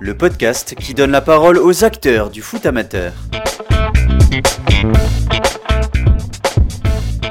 [0.00, 3.12] Le podcast qui donne la parole aux acteurs du foot amateur.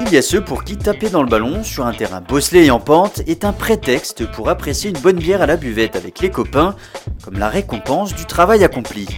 [0.02, 2.70] Il y a ceux pour qui taper dans le ballon sur un terrain bosselé et
[2.70, 6.28] en pente est un prétexte pour apprécier une bonne bière à la buvette avec les
[6.28, 6.76] copains,
[7.24, 9.08] comme la récompense du travail accompli.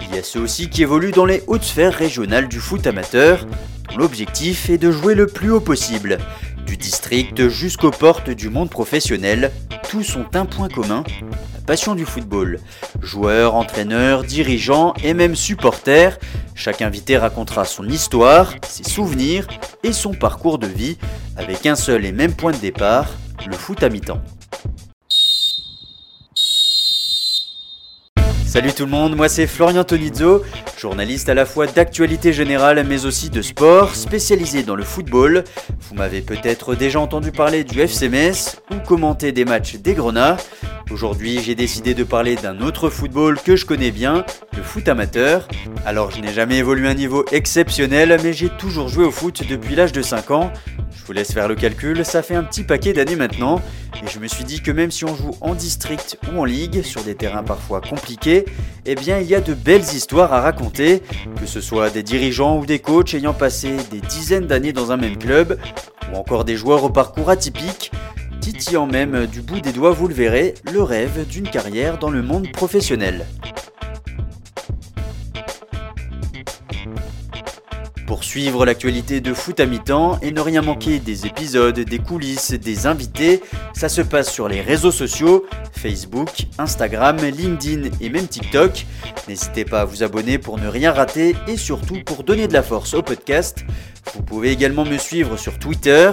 [0.00, 3.44] Il y a ceux aussi qui évoluent dans les hautes sphères régionales du foot amateur,
[3.90, 6.16] dont l'objectif est de jouer le plus haut possible.
[6.72, 9.52] Du district jusqu'aux portes du monde professionnel,
[9.90, 12.60] tous ont un point commun, la passion du football.
[13.02, 16.18] Joueurs, entraîneurs, dirigeants et même supporters,
[16.54, 19.48] chaque invité racontera son histoire, ses souvenirs
[19.82, 20.96] et son parcours de vie
[21.36, 23.10] avec un seul et même point de départ,
[23.46, 24.22] le foot à mi-temps.
[28.52, 30.42] Salut tout le monde, moi c'est Florian Tonizzo,
[30.76, 35.44] journaliste à la fois d'actualité générale mais aussi de sport, spécialisé dans le football.
[35.88, 40.36] Vous m'avez peut-être déjà entendu parler du FCMS ou commenter des matchs des Grenats.
[40.92, 45.48] Aujourd'hui, j'ai décidé de parler d'un autre football que je connais bien, le foot amateur.
[45.86, 49.42] Alors, je n'ai jamais évolué à un niveau exceptionnel, mais j'ai toujours joué au foot
[49.48, 50.52] depuis l'âge de 5 ans.
[50.94, 53.62] Je vous laisse faire le calcul, ça fait un petit paquet d'années maintenant.
[54.04, 56.82] Et je me suis dit que même si on joue en district ou en ligue,
[56.82, 58.44] sur des terrains parfois compliqués,
[58.84, 61.02] eh bien il y a de belles histoires à raconter,
[61.40, 64.98] que ce soit des dirigeants ou des coachs ayant passé des dizaines d'années dans un
[64.98, 65.58] même club,
[66.12, 67.90] ou encore des joueurs au parcours atypique,
[68.42, 72.22] titillant même du bout des doigts, vous le verrez, le rêve d'une carrière dans le
[72.22, 73.24] monde professionnel.
[78.08, 82.52] Pour suivre l'actualité de foot à mi-temps et ne rien manquer des épisodes, des coulisses,
[82.52, 83.40] des invités,
[83.74, 85.46] ça se passe sur les réseaux sociaux,
[85.82, 88.86] Facebook, Instagram, LinkedIn et même TikTok.
[89.28, 92.62] N'hésitez pas à vous abonner pour ne rien rater et surtout pour donner de la
[92.62, 93.64] force au podcast.
[94.14, 96.12] Vous pouvez également me suivre sur Twitter,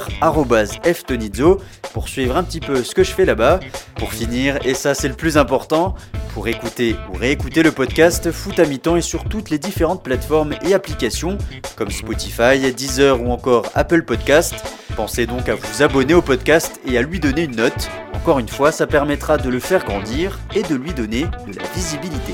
[0.94, 1.60] ftonizo,
[1.94, 3.60] pour suivre un petit peu ce que je fais là-bas.
[3.96, 5.94] Pour finir, et ça c'est le plus important,
[6.34, 10.56] pour écouter ou réécouter le podcast, Foot à mi-temps est sur toutes les différentes plateformes
[10.66, 11.38] et applications
[11.76, 14.56] comme Spotify, Deezer ou encore Apple Podcast.
[15.00, 17.90] Pensez donc à vous abonner au podcast et à lui donner une note.
[18.14, 21.64] Encore une fois, ça permettra de le faire grandir et de lui donner de la
[21.74, 22.34] visibilité.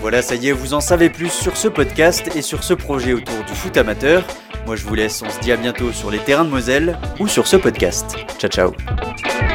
[0.00, 3.12] Voilà, ça y est, vous en savez plus sur ce podcast et sur ce projet
[3.12, 4.24] autour du foot amateur.
[4.64, 7.28] Moi je vous laisse, on se dit à bientôt sur les terrains de Moselle ou
[7.28, 8.16] sur ce podcast.
[8.38, 9.53] Ciao ciao